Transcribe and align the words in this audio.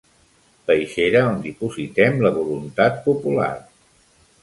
Peixera 0.71 1.21
on 1.33 1.37
dipositem 1.45 2.19
la 2.25 2.35
voluntat 2.41 3.01
popular. 3.07 3.55